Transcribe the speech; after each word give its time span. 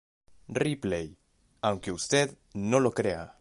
Ripley, 0.47 1.15
¡aunque 1.61 1.91
usted 1.91 2.35
no 2.55 2.79
lo 2.79 2.91
crea! 2.91 3.29